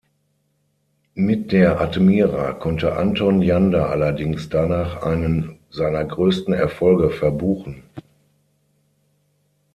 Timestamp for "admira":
1.79-2.53